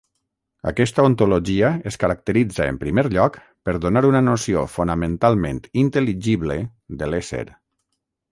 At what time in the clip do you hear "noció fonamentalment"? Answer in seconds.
4.29-5.61